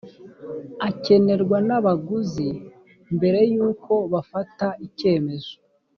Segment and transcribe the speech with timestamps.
[0.87, 2.49] akenerwa n abaguzi
[3.15, 5.53] mbere y uko bafata icyemezo